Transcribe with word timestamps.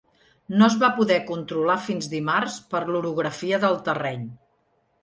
No 0.61 0.63
es 0.67 0.77
va 0.83 0.89
poder 0.99 1.17
controlar 1.27 1.77
fins 1.89 2.09
dimarts 2.15 2.59
per 2.73 2.83
l’orografia 2.89 3.63
del 3.67 3.81
terreny. 3.91 4.27